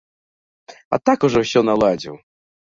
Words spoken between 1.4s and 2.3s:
ўсё наладзіў.